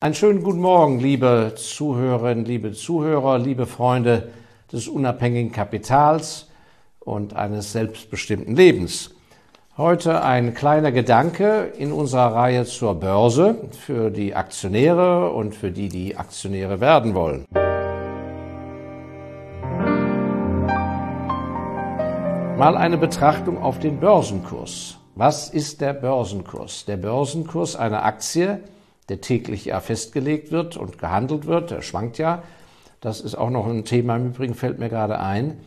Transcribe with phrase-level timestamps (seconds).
[0.00, 4.28] Einen schönen guten Morgen, liebe Zuhörerinnen, liebe Zuhörer, liebe Freunde
[4.70, 6.46] des unabhängigen Kapitals
[7.00, 9.10] und eines selbstbestimmten Lebens.
[9.76, 15.88] Heute ein kleiner Gedanke in unserer Reihe zur Börse für die Aktionäre und für die,
[15.88, 17.44] die Aktionäre werden wollen.
[22.56, 24.96] Mal eine Betrachtung auf den Börsenkurs.
[25.16, 26.84] Was ist der Börsenkurs?
[26.84, 28.60] Der Börsenkurs einer Aktie
[29.08, 31.70] der täglich ja festgelegt wird und gehandelt wird.
[31.70, 32.42] Der schwankt ja.
[33.00, 35.60] Das ist auch noch ein Thema im Übrigen, fällt mir gerade ein.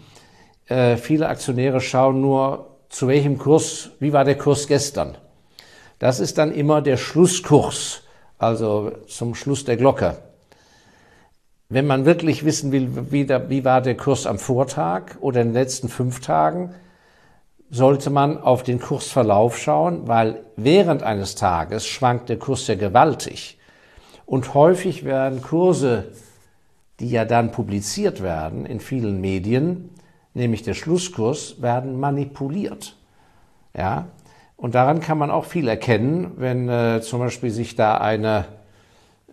[0.68, 5.18] Äh, viele Aktionäre schauen nur, zu welchem Kurs, wie war der Kurs gestern.
[6.00, 8.02] Das ist dann immer der Schlusskurs,
[8.38, 10.18] also zum Schluss der Glocke.
[11.70, 15.50] Wenn man wirklich wissen will, wie, der, wie war der Kurs am Vortag oder in
[15.50, 16.76] den letzten fünf Tagen,
[17.72, 23.58] sollte man auf den Kursverlauf schauen, weil während eines Tages schwankt der Kurs ja gewaltig.
[24.26, 26.12] Und häufig werden Kurse,
[27.00, 29.90] die ja dann publiziert werden in vielen Medien,
[30.34, 32.98] nämlich der Schlusskurs, werden manipuliert.
[33.76, 34.08] Ja,
[34.58, 38.46] und daran kann man auch viel erkennen, wenn äh, zum Beispiel sich da eine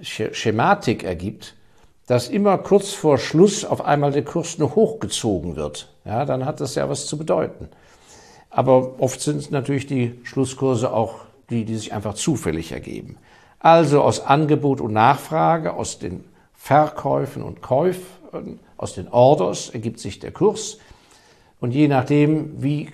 [0.01, 1.55] Schematik ergibt,
[2.07, 5.93] dass immer kurz vor Schluss auf einmal der Kurs nur hochgezogen wird.
[6.05, 7.69] Ja, dann hat das ja was zu bedeuten.
[8.51, 11.17] Aber oft sind es natürlich die Schlusskurse auch
[11.51, 13.17] die, die sich einfach zufällig ergeben.
[13.59, 20.19] Also aus Angebot und Nachfrage, aus den Verkäufen und Käufen, aus den Orders ergibt sich
[20.19, 20.79] der Kurs.
[21.61, 22.91] Und je nachdem, wie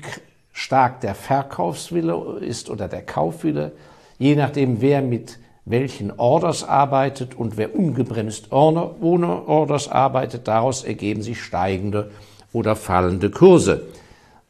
[0.52, 3.72] stark der Verkaufswille ist oder der Kaufwille,
[4.18, 11.22] je nachdem, wer mit welchen Orders arbeitet und wer ungebremst ohne Orders arbeitet, daraus ergeben
[11.22, 12.10] sich steigende
[12.52, 13.82] oder fallende Kurse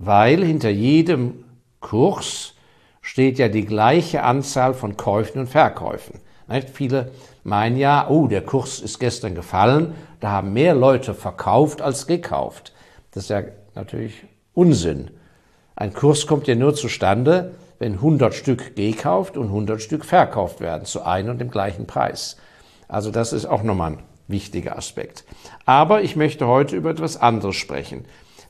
[0.06, 1.44] weil hinter jedem
[1.80, 2.55] Kurs
[3.00, 6.20] steht ja die gleiche Anzahl von Käufen und Verkäufen.
[6.48, 6.70] Nicht?
[6.70, 12.06] Viele meinen ja, oh, der Kurs ist gestern gefallen, da haben mehr Leute verkauft als
[12.06, 12.72] gekauft.
[13.10, 13.42] Das ist ja
[13.75, 15.10] natürlich Unsinn.
[15.76, 20.84] Ein Kurs kommt ja nur zustande, wenn 100 Stück gekauft und 100 Stück verkauft werden
[20.86, 22.36] zu einem und dem gleichen Preis.
[22.88, 23.98] Also das ist auch nochmal ein
[24.28, 25.25] wichtiger Aspekt.
[25.66, 28.04] Aber ich möchte heute über etwas anderes sprechen.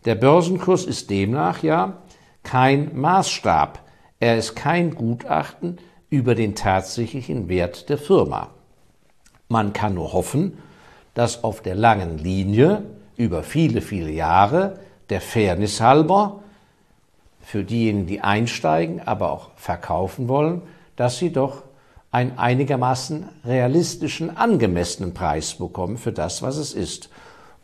[0.05, 2.03] Der Börsenkurs ist demnach ja
[2.43, 3.81] kein Maßstab.
[4.21, 5.79] Er ist kein Gutachten
[6.11, 8.51] über den tatsächlichen Wert der Firma.
[9.49, 10.59] Man kann nur hoffen,
[11.15, 12.83] dass auf der langen Linie
[13.17, 14.79] über viele, viele Jahre
[15.11, 16.41] der Fairness halber
[17.41, 20.63] für diejenigen, die einsteigen, aber auch verkaufen wollen,
[20.97, 21.63] dass sie doch
[22.11, 27.11] einen einigermaßen realistischen, angemessenen Preis bekommen für das, was es ist.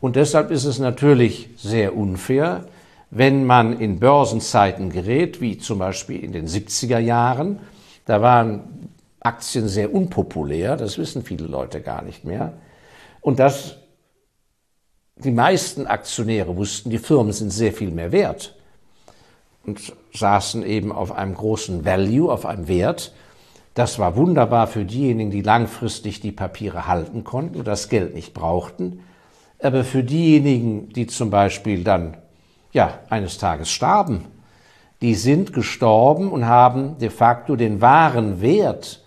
[0.01, 2.65] Und deshalb ist es natürlich sehr unfair,
[3.11, 7.59] wenn man in Börsenzeiten gerät, wie zum Beispiel in den 70er Jahren,
[8.05, 12.53] da waren Aktien sehr unpopulär, das wissen viele Leute gar nicht mehr.
[13.21, 13.77] Und dass
[15.17, 18.55] die meisten Aktionäre wussten, die Firmen sind sehr viel mehr wert
[19.65, 23.13] und saßen eben auf einem großen Value, auf einem Wert.
[23.75, 28.33] Das war wunderbar für diejenigen, die langfristig die Papiere halten konnten und das Geld nicht
[28.33, 29.01] brauchten.
[29.61, 32.17] Aber für diejenigen, die zum Beispiel dann
[32.73, 34.25] ja eines Tages starben,
[35.01, 39.03] die sind gestorben und haben de facto den wahren Wert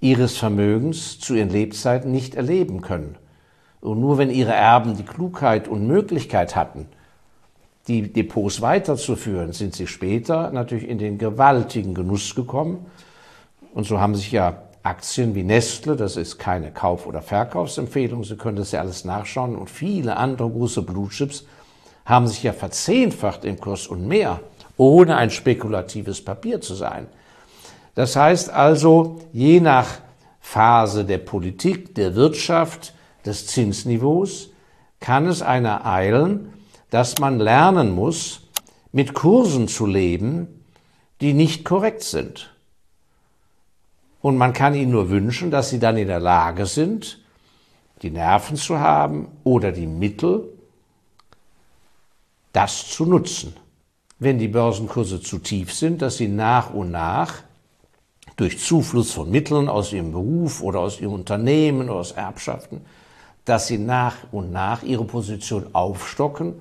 [0.00, 3.16] ihres Vermögens zu ihren Lebzeiten nicht erleben können.
[3.80, 6.88] Und nur wenn ihre Erben die Klugheit und Möglichkeit hatten,
[7.88, 12.86] die Depots weiterzuführen, sind sie später natürlich in den gewaltigen Genuss gekommen.
[13.74, 18.36] Und so haben sich ja Aktien wie Nestle, das ist keine Kauf- oder Verkaufsempfehlung, Sie
[18.36, 21.44] können das ja alles nachschauen, und viele andere große Blue Chips
[22.04, 24.40] haben sich ja verzehnfacht im Kurs und mehr,
[24.76, 27.08] ohne ein spekulatives Papier zu sein.
[27.96, 29.86] Das heißt also, je nach
[30.40, 32.94] Phase der Politik, der Wirtschaft,
[33.24, 34.50] des Zinsniveaus,
[35.00, 36.52] kann es einer eilen,
[36.90, 38.42] dass man lernen muss,
[38.92, 40.64] mit Kursen zu leben,
[41.20, 42.54] die nicht korrekt sind.
[44.20, 47.20] Und man kann ihnen nur wünschen, dass sie dann in der Lage sind,
[48.02, 50.48] die Nerven zu haben oder die Mittel,
[52.52, 53.54] das zu nutzen.
[54.18, 57.42] Wenn die Börsenkurse zu tief sind, dass sie nach und nach
[58.36, 62.82] durch Zufluss von Mitteln aus ihrem Beruf oder aus ihrem Unternehmen oder aus Erbschaften,
[63.44, 66.60] dass sie nach und nach ihre Position aufstocken,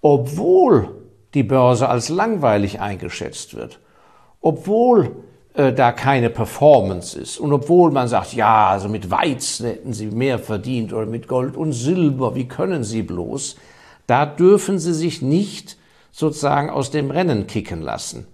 [0.00, 0.90] obwohl
[1.34, 3.78] die Börse als langweilig eingeschätzt wird,
[4.40, 5.16] obwohl
[5.58, 7.38] äh, da keine Performance ist.
[7.38, 11.56] Und obwohl man sagt, ja, also mit Weizen hätten sie mehr verdient oder mit Gold
[11.56, 13.56] und Silber, wie können sie bloß?
[14.06, 15.76] Da dürfen sie sich nicht
[16.12, 18.28] sozusagen aus dem Rennen kicken lassen.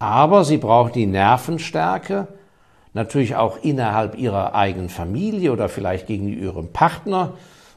[0.00, 2.26] Aber sie brauchen die Nervenstärke,
[2.94, 7.34] natürlich auch innerhalb ihrer eigenen Familie oder vielleicht gegenüber ihrem Partner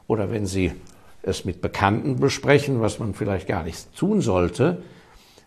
[0.08, 0.72] oder wenn sie
[1.22, 4.82] es mit Bekannten besprechen, was man vielleicht gar nicht tun sollte,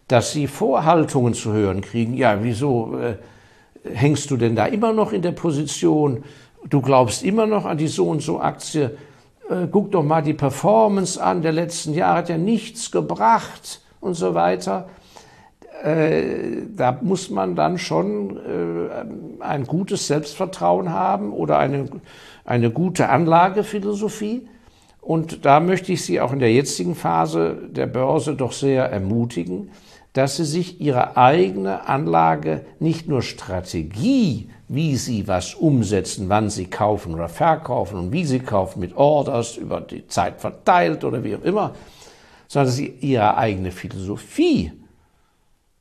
[0.07, 2.13] dass sie Vorhaltungen zu hören kriegen.
[2.13, 3.17] Ja, wieso äh,
[3.83, 6.23] hängst du denn da immer noch in der Position?
[6.69, 8.97] Du glaubst immer noch an die so und so Aktie.
[9.49, 11.41] Äh, guck doch mal die Performance an.
[11.41, 14.89] Der letzten Jahre hat ja nichts gebracht und so weiter.
[15.83, 21.87] Äh, da muss man dann schon äh, ein gutes Selbstvertrauen haben oder eine,
[22.45, 24.47] eine gute Anlagephilosophie.
[25.01, 29.71] Und da möchte ich Sie auch in der jetzigen Phase der Börse doch sehr ermutigen,
[30.13, 36.65] dass Sie sich Ihre eigene Anlage nicht nur Strategie, wie Sie was umsetzen, wann Sie
[36.65, 41.35] kaufen oder verkaufen und wie Sie kaufen mit Orders über die Zeit verteilt oder wie
[41.35, 41.73] auch immer,
[42.47, 44.71] sondern dass Sie Ihre eigene Philosophie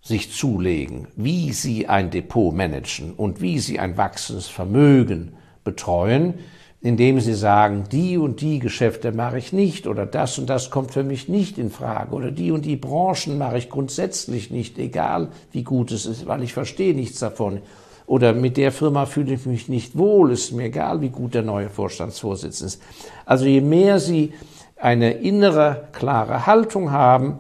[0.03, 6.35] sich zulegen, wie sie ein Depot managen und wie sie ein wachsendes Vermögen betreuen,
[6.83, 10.91] indem sie sagen, die und die Geschäfte mache ich nicht oder das und das kommt
[10.91, 15.29] für mich nicht in Frage oder die und die Branchen mache ich grundsätzlich nicht, egal
[15.53, 17.61] wie gut es ist, weil ich verstehe nichts davon.
[18.07, 21.43] Oder mit der Firma fühle ich mich nicht wohl, ist mir egal, wie gut der
[21.43, 22.83] neue Vorstandsvorsitzende ist.
[23.25, 24.33] Also je mehr Sie
[24.77, 27.39] eine innere, klare Haltung haben,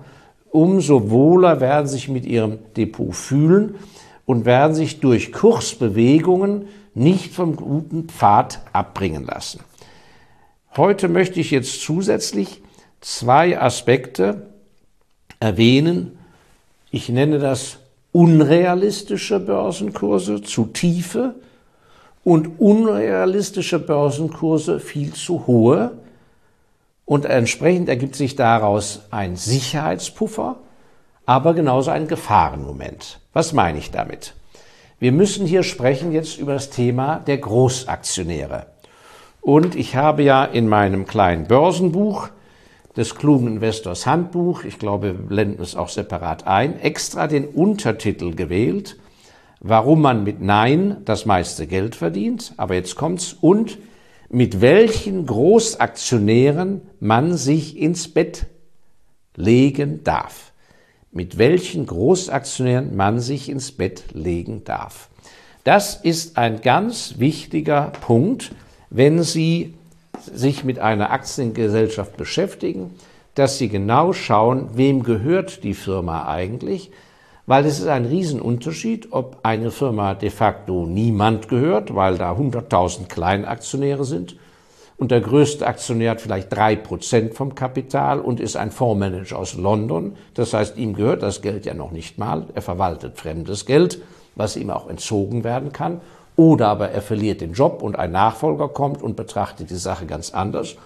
[0.50, 3.74] umso wohler werden sich mit ihrem Depot fühlen
[4.24, 9.60] und werden sich durch Kursbewegungen nicht vom guten Pfad abbringen lassen.
[10.76, 12.62] Heute möchte ich jetzt zusätzlich
[13.00, 14.46] zwei Aspekte
[15.40, 16.18] erwähnen.
[16.90, 17.78] Ich nenne das
[18.12, 21.34] unrealistische Börsenkurse zu tiefe
[22.24, 25.92] und unrealistische Börsenkurse viel zu hohe
[27.04, 30.56] und entsprechend ergibt sich daraus ein Sicherheitspuffer,
[31.26, 33.20] aber genauso ein Gefahrenmoment.
[33.32, 34.34] Was meine ich damit?
[35.02, 38.66] Wir müssen hier sprechen jetzt über das Thema der Großaktionäre.
[39.40, 42.28] Und ich habe ja in meinem kleinen Börsenbuch
[42.96, 48.36] des klugen Investors Handbuch, ich glaube, wir blenden es auch separat ein, extra den Untertitel
[48.36, 48.96] gewählt,
[49.58, 52.54] warum man mit Nein das meiste Geld verdient.
[52.56, 53.78] Aber jetzt kommt's und
[54.30, 58.46] mit welchen Großaktionären man sich ins Bett
[59.34, 60.51] legen darf.
[61.12, 65.10] Mit welchen Großaktionären man sich ins Bett legen darf.
[65.62, 68.52] Das ist ein ganz wichtiger Punkt,
[68.88, 69.74] wenn Sie
[70.32, 72.94] sich mit einer Aktiengesellschaft beschäftigen,
[73.34, 76.90] dass Sie genau schauen, wem gehört die Firma eigentlich,
[77.46, 83.08] weil es ist ein Riesenunterschied, ob eine Firma de facto niemand gehört, weil da 100.000
[83.08, 84.36] Kleinaktionäre sind
[85.02, 89.54] und der größte Aktionär hat vielleicht drei Prozent vom Kapital und ist ein Fondsmanager aus
[89.54, 90.14] London.
[90.34, 92.46] Das heißt, ihm gehört das Geld ja noch nicht mal.
[92.54, 94.00] Er verwaltet fremdes Geld,
[94.36, 96.00] was ihm auch entzogen werden kann.
[96.36, 100.32] Oder aber er verliert den Job und ein Nachfolger kommt und betrachtet die Sache ganz
[100.32, 100.76] anders.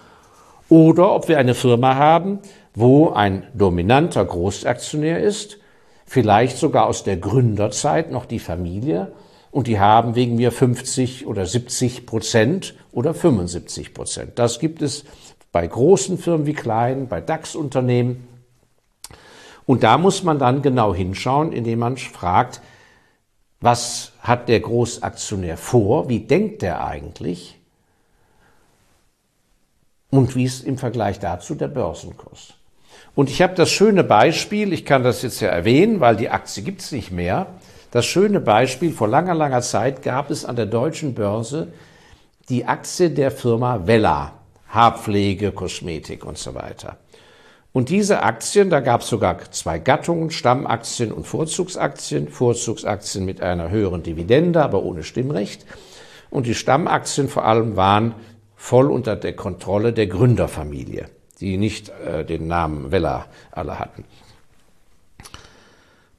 [0.67, 2.39] Oder ob wir eine Firma haben,
[2.73, 5.59] wo ein dominanter Großaktionär ist,
[6.07, 9.11] vielleicht sogar aus der Gründerzeit noch die Familie
[9.57, 14.37] und die haben wegen mir 50 oder 70 Prozent oder 75 Prozent.
[14.37, 15.03] Das gibt es
[15.51, 18.27] bei großen Firmen wie kleinen, bei DAX-Unternehmen.
[19.65, 22.61] Und da muss man dann genau hinschauen, indem man fragt,
[23.59, 26.07] was hat der Großaktionär vor?
[26.07, 27.57] Wie denkt er eigentlich?
[30.11, 32.53] Und wie ist im Vergleich dazu der Börsenkurs?
[33.15, 36.61] Und ich habe das schöne Beispiel, ich kann das jetzt ja erwähnen, weil die Aktie
[36.61, 37.47] gibt es nicht mehr.
[37.91, 41.69] Das schöne Beispiel, vor langer, langer Zeit gab es an der deutschen Börse
[42.49, 44.33] die Aktie der Firma Vella,
[44.69, 46.97] Haarpflege, Kosmetik und so weiter.
[47.73, 53.69] Und diese Aktien, da gab es sogar zwei Gattungen, Stammaktien und Vorzugsaktien, Vorzugsaktien mit einer
[53.69, 55.65] höheren Dividende, aber ohne Stimmrecht.
[56.29, 58.15] Und die Stammaktien vor allem waren
[58.55, 64.03] voll unter der Kontrolle der Gründerfamilie die nicht äh, den Namen Weller alle hatten.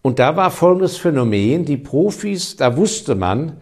[0.02, 3.60] Und da war folgendes Phänomen, die Profis, da wusste man,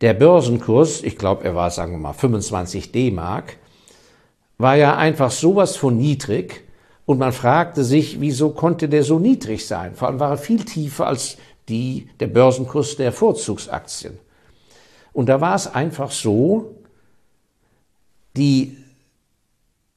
[0.00, 3.56] der Börsenkurs, ich glaube, er war, sagen wir mal, 25 D-Mark,
[4.58, 6.64] war ja einfach sowas von niedrig
[7.06, 9.94] und man fragte sich, wieso konnte der so niedrig sein?
[9.94, 14.18] Vor allem war er viel tiefer als die, der Börsenkurs der Vorzugsaktien.
[15.12, 16.76] Und da war es einfach so,
[18.36, 18.76] die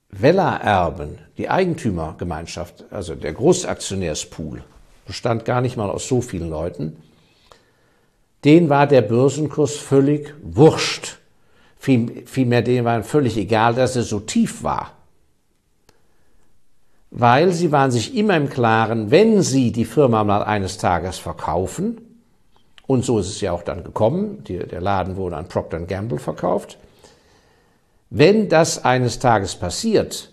[0.10, 4.64] Weller-Erben, die Eigentümergemeinschaft, also der Großaktionärspool,
[5.06, 6.98] bestand gar nicht mal aus so vielen Leuten,
[8.44, 11.18] den war der Börsenkurs völlig wurscht.
[11.78, 14.92] Vielmehr denen war völlig egal, dass er so tief war.
[17.12, 22.02] Weil sie waren sich immer im Klaren, wenn sie die Firma mal eines Tages verkaufen
[22.88, 24.44] Und so ist es ja auch dann gekommen.
[24.46, 26.78] Die, der Laden wurde an Procter Gamble verkauft.
[28.10, 30.32] Wenn das eines Tages passiert,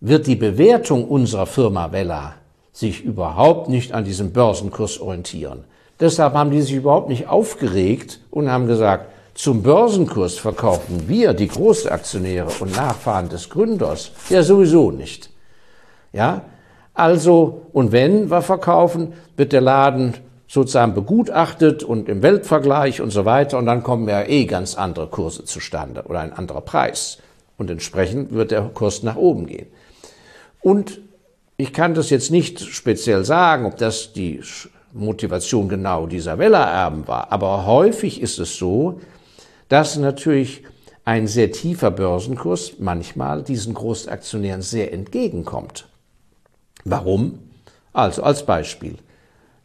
[0.00, 2.36] wird die Bewertung unserer Firma Vella
[2.78, 5.64] sich überhaupt nicht an diesem Börsenkurs orientieren.
[5.98, 11.48] Deshalb haben die sich überhaupt nicht aufgeregt und haben gesagt, zum Börsenkurs verkaufen wir, die
[11.48, 15.28] Großaktionäre und Nachfahren des Gründers, ja sowieso nicht.
[16.12, 16.42] Ja,
[16.94, 20.14] also, und wenn wir verkaufen, wird der Laden
[20.46, 25.08] sozusagen begutachtet und im Weltvergleich und so weiter und dann kommen ja eh ganz andere
[25.08, 27.18] Kurse zustande oder ein anderer Preis.
[27.56, 29.66] Und entsprechend wird der Kurs nach oben gehen.
[30.60, 31.00] Und
[31.60, 34.40] ich kann das jetzt nicht speziell sagen, ob das die
[34.92, 39.00] Motivation genau dieser Wellererben war, aber häufig ist es so,
[39.68, 40.62] dass natürlich
[41.04, 45.88] ein sehr tiefer Börsenkurs manchmal diesen Großaktionären sehr entgegenkommt.
[46.84, 47.40] Warum?
[47.92, 48.94] Also als Beispiel.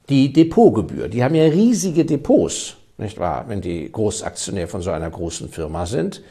[0.10, 1.10] Die Depotgebühr.
[1.10, 5.86] Die haben ja riesige Depots, nicht wahr, wenn die Großaktionär von so einer großen Firma
[5.86, 6.24] sind.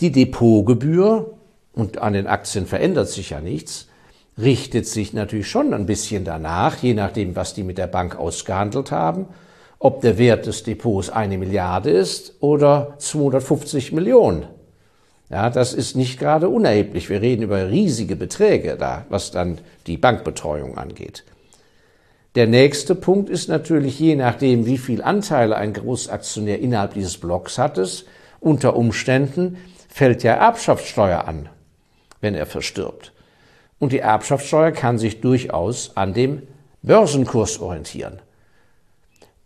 [0.00, 1.32] Die Depotgebühr,
[1.74, 3.86] und an den Aktien verändert sich ja nichts,
[4.40, 8.90] richtet sich natürlich schon ein bisschen danach, je nachdem, was die mit der Bank ausgehandelt
[8.90, 9.26] haben,
[9.78, 14.46] ob der Wert des Depots eine Milliarde ist oder 250 Millionen.
[15.30, 17.08] Ja, das ist nicht gerade unerheblich.
[17.08, 21.24] Wir reden über riesige Beträge da, was dann die Bankbetreuung angeht.
[22.34, 27.58] Der nächste Punkt ist natürlich, je nachdem, wie viel Anteile ein Großaktionär innerhalb dieses Blocks
[27.58, 27.80] hat,
[28.40, 29.56] unter Umständen
[29.88, 31.48] fällt ja Erbschaftssteuer an,
[32.20, 33.12] wenn er verstirbt.
[33.80, 36.42] Und die Erbschaftssteuer kann sich durchaus an dem
[36.82, 38.20] Börsenkurs orientieren.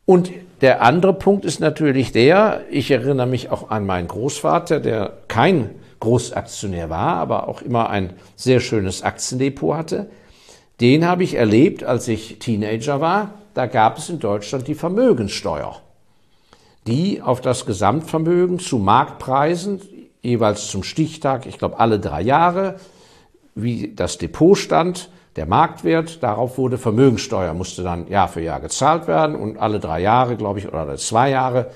[0.04, 5.14] Und der andere Punkt ist natürlich der, ich erinnere mich auch an meinen Großvater, der
[5.28, 10.10] kein Großaktionär war, aber auch immer ein sehr schönes Aktiendepot hatte.
[10.80, 13.34] Den habe ich erlebt, als ich Teenager war.
[13.54, 15.80] Da gab es in Deutschland die Vermögenssteuer,
[16.86, 19.80] die auf das Gesamtvermögen zu Marktpreisen,
[20.22, 22.80] jeweils zum Stichtag, ich glaube alle drei Jahre,
[23.54, 29.08] wie das Depot stand, der Marktwert, darauf wurde Vermögensteuer, musste dann Jahr für Jahr gezahlt
[29.08, 31.70] werden und alle drei Jahre, glaube ich, oder alle zwei Jahre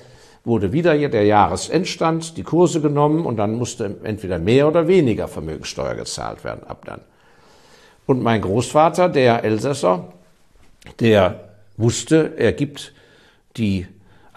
[0.45, 5.95] wurde wieder der Jahresendstand, die Kurse genommen und dann musste entweder mehr oder weniger Vermögensteuer
[5.95, 7.01] gezahlt werden ab dann.
[8.05, 10.13] Und mein Großvater, der Elsässer,
[10.99, 12.93] der wusste, er gibt
[13.57, 13.85] die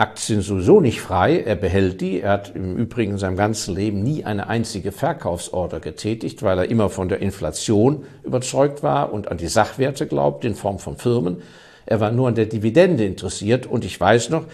[0.03, 2.23] Aktien sowieso nicht frei, er behält die.
[2.23, 6.69] Er hat im Übrigen in seinem ganzen Leben nie eine einzige Verkaufsorder getätigt, weil er
[6.69, 11.41] immer von der Inflation überzeugt war und an die Sachwerte glaubt in Form von Firmen.
[11.87, 14.47] Er war nur an der Dividende interessiert und ich weiß noch,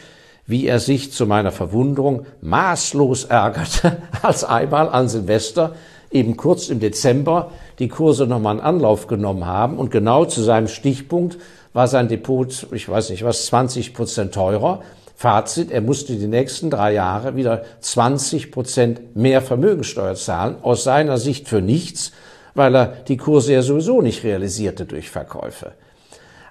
[0.47, 5.75] wie er sich zu meiner Verwunderung maßlos ärgerte, als einmal an Silvester
[6.11, 10.69] eben kurz im Dezember die Kurse nochmal einen Anlauf genommen haben und genau zu seinem
[10.69, 11.39] Stichpunkt
[11.73, 14.83] war sein Depot, ich weiß nicht was, 20 Prozent teurer
[15.19, 21.19] Fazit, er musste die nächsten drei Jahre wieder 20 Prozent mehr Vermögensteuer zahlen, aus seiner
[21.19, 22.13] Sicht für nichts,
[22.55, 25.73] weil er die Kurse ja sowieso nicht realisierte durch Verkäufe.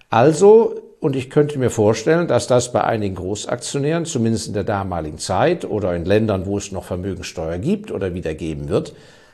[0.10, 5.18] Also, und ich könnte mir vorstellen, dass das bei einigen Großaktionären, zumindest in der damaligen
[5.18, 8.94] Zeit oder in Ländern, wo es noch Vermögensteuer gibt oder wieder geben wird,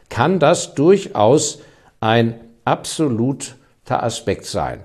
[0.09, 1.57] kann das durchaus
[2.01, 4.83] ein absoluter Aspekt sein.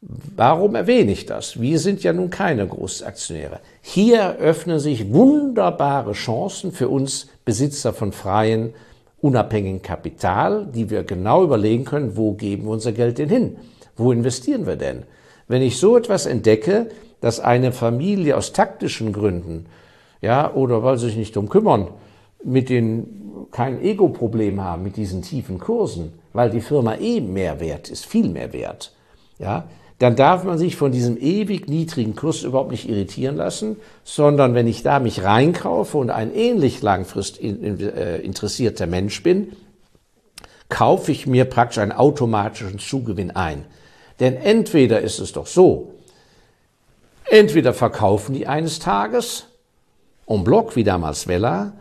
[0.00, 1.60] Warum erwähne ich das?
[1.60, 3.60] Wir sind ja nun keine Großaktionäre.
[3.80, 8.74] Hier öffnen sich wunderbare Chancen für uns Besitzer von freien,
[9.20, 13.56] unabhängigen Kapital, die wir genau überlegen können, wo geben wir unser Geld denn hin?
[13.96, 15.04] Wo investieren wir denn?
[15.48, 16.88] Wenn ich so etwas entdecke,
[17.20, 19.66] dass eine Familie aus taktischen Gründen,
[20.20, 21.88] ja, oder weil sie sich nicht drum kümmern,
[22.44, 27.88] mit den kein Ego-Problem haben mit diesen tiefen Kursen, weil die Firma eh mehr wert
[27.88, 28.92] ist, viel mehr wert,
[29.38, 34.54] ja, dann darf man sich von diesem ewig niedrigen Kurs überhaupt nicht irritieren lassen, sondern
[34.54, 39.52] wenn ich da mich reinkaufe und ein ähnlich langfristig äh, interessierter Mensch bin,
[40.68, 43.64] kaufe ich mir praktisch einen automatischen Zugewinn ein.
[44.20, 45.94] Denn entweder ist es doch so,
[47.30, 49.46] entweder verkaufen die eines Tages,
[50.26, 51.72] en bloc wie damals Vella,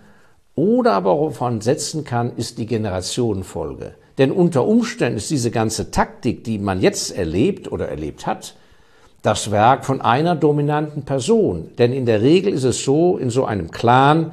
[0.55, 3.95] oder aber wovon setzen kann, ist die Generationenfolge.
[4.17, 8.55] Denn unter Umständen ist diese ganze Taktik, die man jetzt erlebt oder erlebt hat,
[9.21, 11.69] das Werk von einer dominanten Person.
[11.77, 14.31] Denn in der Regel ist es so, in so einem Clan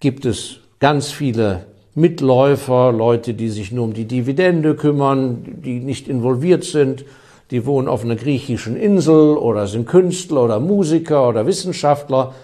[0.00, 6.08] gibt es ganz viele Mitläufer, Leute, die sich nur um die Dividende kümmern, die nicht
[6.08, 7.04] involviert sind,
[7.50, 12.34] die wohnen auf einer griechischen Insel oder sind Künstler oder Musiker oder Wissenschaftler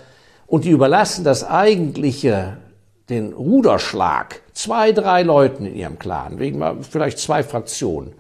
[0.47, 2.59] und die überlassen das eigentliche
[3.09, 8.13] den Ruderschlag zwei, drei Leuten in ihrem Clan, wegen vielleicht zwei Fraktionen.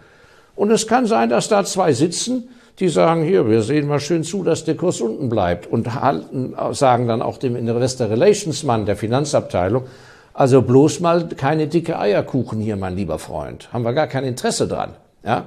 [0.54, 4.22] Und es kann sein, dass da zwei sitzen, die sagen hier, wir sehen mal schön
[4.22, 8.86] zu, dass der Kurs unten bleibt und halten, sagen dann auch dem Investor Relations Mann
[8.86, 9.84] der Finanzabteilung,
[10.32, 13.72] also bloß mal keine dicke Eierkuchen hier, mein lieber Freund.
[13.72, 14.90] Haben wir gar kein Interesse dran.
[15.24, 15.46] Ja?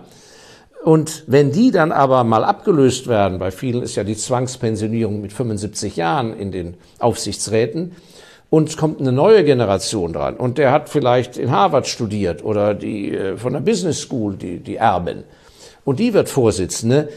[0.84, 5.32] Und wenn die dann aber mal abgelöst werden, bei vielen ist ja die Zwangspensionierung mit
[5.32, 7.96] 75 Jahren in den Aufsichtsräten,
[8.52, 12.74] und es kommt eine neue Generation dran und der hat vielleicht in Harvard studiert oder
[12.76, 15.24] die äh, von der Business School, die, die Erbin.
[15.86, 17.08] Und die wird Vorsitzende,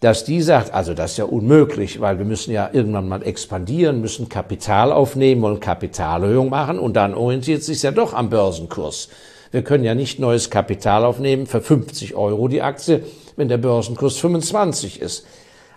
[0.00, 4.02] dass die sagt, also das ist ja unmöglich, weil wir müssen ja irgendwann mal expandieren,
[4.02, 9.08] müssen Kapital aufnehmen, wollen Kapitalerhöhung machen und dann orientiert sich ja doch am Börsenkurs.
[9.52, 13.04] Wir können ja nicht neues Kapital aufnehmen für 50 Euro die Aktie,
[13.36, 15.24] wenn der Börsenkurs 25 ist.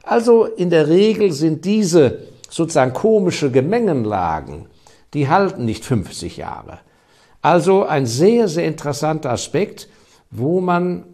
[0.04, 2.18] Also in der Regel sind diese
[2.50, 4.66] sozusagen komische Gemengenlagen,
[5.14, 6.80] die halten nicht 50 Jahre.
[7.42, 9.88] Also ein sehr, sehr interessanter Aspekt,
[10.32, 11.06] wo man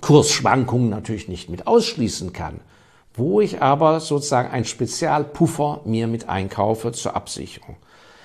[0.00, 2.60] Kursschwankungen natürlich nicht mit ausschließen kann,
[3.14, 7.76] wo ich aber sozusagen ein Spezialpuffer mir mit einkaufe zur Absicherung.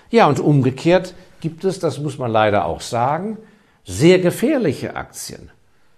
[0.10, 3.38] Ja, und umgekehrt gibt es, das muss man leider auch sagen,
[3.86, 5.50] sehr gefährliche Aktien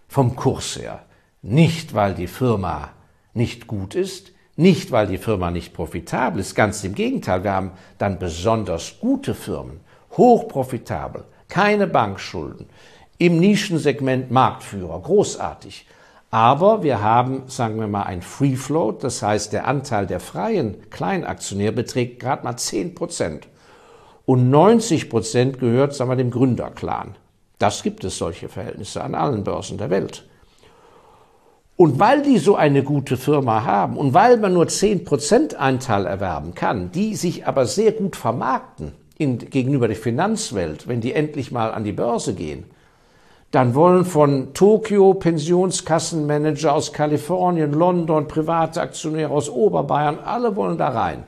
[0.08, 1.04] vom Kurs her.
[1.42, 2.90] Nicht, weil die Firma
[3.34, 7.72] nicht gut ist, nicht, weil die Firma nicht profitabel ist, ganz im Gegenteil, wir haben
[7.98, 9.82] dann besonders gute Firmen,
[10.16, 12.68] hochprofitabel, keine Bankschulden,
[13.18, 15.86] im Nischensegment Marktführer, großartig.
[16.32, 20.90] Aber wir haben, sagen wir mal, ein Free Float, das heißt, der Anteil der freien
[20.90, 23.48] Kleinaktionäre beträgt gerade mal 10 Prozent.
[24.26, 27.16] Und 90 Prozent gehört, sagen wir, dem Gründerclan.
[27.60, 30.28] Das gibt es solche Verhältnisse an allen Börsen der Welt.
[31.78, 36.06] Und weil die so eine gute Firma haben und weil man nur 10 Prozent Anteil
[36.06, 41.52] erwerben kann, die sich aber sehr gut vermarkten in, gegenüber der Finanzwelt, wenn die endlich
[41.52, 42.64] mal an die Börse gehen,
[43.52, 50.90] dann wollen von Tokio Pensionskassenmanager aus Kalifornien, London, private Aktionäre aus Oberbayern, alle wollen da
[50.90, 51.24] rein.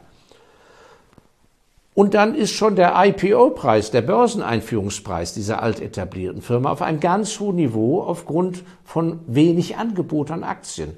[1.97, 7.55] Und dann ist schon der IPO-Preis, der Börseneinführungspreis dieser altetablierten Firma auf einem ganz hohen
[7.55, 10.95] Niveau aufgrund von wenig Angebot an Aktien.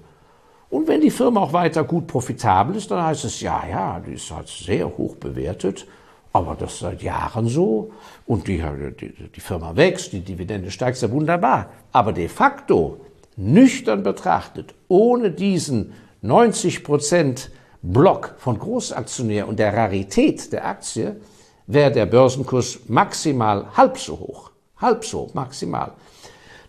[0.70, 4.16] Und wenn die Firma auch weiter gut profitabel ist, dann heißt es, ja, ja, die
[4.16, 5.88] ist halt sehr hoch bewertet
[6.32, 7.92] aber das ist seit Jahren so
[8.26, 8.64] und die,
[9.00, 11.72] die, die Firma wächst, die Dividende steigt, ja wunderbar.
[11.92, 13.02] Aber de facto,
[13.36, 21.20] nüchtern betrachtet, ohne diesen 90 Prozent Block von Großaktionär und der Rarität der Aktie,
[21.68, 24.52] wäre der Börsenkurs maximal halb so hoch.
[24.78, 25.92] Halb so, maximal.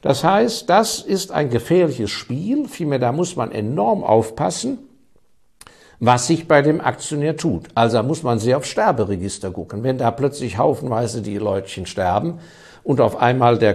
[0.02, 2.68] Das heißt, das ist ein gefährliches Spiel.
[2.68, 4.78] Vielmehr, da muss man enorm aufpassen
[6.00, 7.68] was sich bei dem Aktionär tut.
[7.74, 9.82] Also muss man sehr auf Sterberegister gucken.
[9.84, 12.40] Wenn da plötzlich haufenweise die Leutchen sterben
[12.82, 13.74] und auf einmal der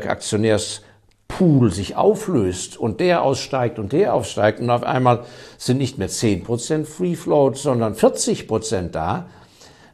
[1.36, 5.26] Aktionärspool sich auflöst und der aussteigt und der aufsteigt und auf einmal
[5.58, 9.28] sind nicht mehr 10% Free Float, sondern 40% da,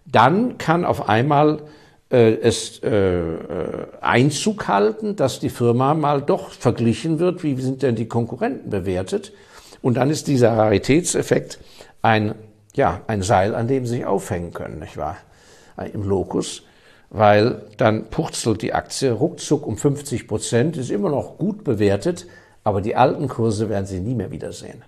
[0.05, 1.59] dann kann auf einmal
[2.11, 7.81] äh, es äh, äh, Einzug halten, dass die Firma mal doch verglichen wird, wie sind
[7.81, 9.31] denn die Konkurrenten bewertet.
[9.81, 11.59] Und dann ist dieser Raritätseffekt
[12.01, 12.35] ein,
[12.75, 15.17] ja, ein Seil, an dem sie sich aufhängen können, nicht wahr?
[15.93, 16.63] Im Lokus,
[17.11, 22.25] weil dann purzelt die Aktie ruckzuck um 50 Prozent, ist immer noch gut bewertet,
[22.63, 24.83] aber die alten Kurse werden Sie nie mehr wiedersehen.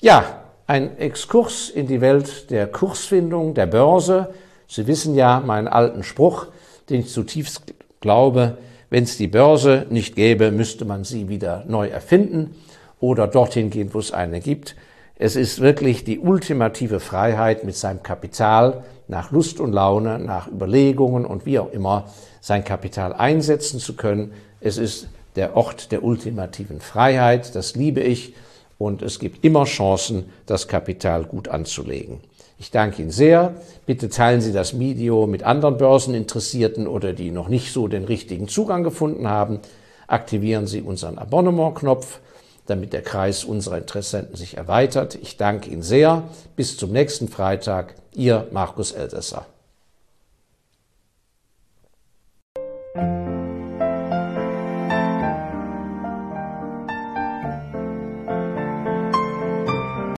[0.00, 4.34] Ja, ein Exkurs in die Welt der Kursfindung, der Börse.
[4.66, 6.48] Sie wissen ja meinen alten Spruch,
[6.90, 7.62] den ich zutiefst
[8.00, 8.58] glaube,
[8.90, 12.54] wenn es die Börse nicht gäbe, müsste man sie wieder neu erfinden
[13.00, 14.76] oder dorthin gehen, wo es eine gibt.
[15.16, 21.24] Es ist wirklich die ultimative Freiheit, mit seinem Kapital nach Lust und Laune, nach Überlegungen
[21.24, 22.04] und wie auch immer
[22.40, 24.32] sein Kapital einsetzen zu können.
[24.60, 28.34] Es ist der Ort der ultimativen Freiheit, das liebe ich
[28.76, 32.20] und es gibt immer Chancen, das Kapital gut anzulegen.
[32.60, 33.54] Ich danke Ihnen sehr.
[33.86, 38.48] Bitte teilen Sie das Video mit anderen Börseninteressierten oder die noch nicht so den richtigen
[38.48, 39.60] Zugang gefunden haben.
[40.08, 42.20] Aktivieren Sie unseren Abonnement-Knopf
[42.68, 45.16] damit der Kreis unserer Interessenten sich erweitert.
[45.16, 46.24] Ich danke Ihnen sehr.
[46.56, 47.94] Bis zum nächsten Freitag.
[48.14, 49.46] Ihr Markus Elsässer.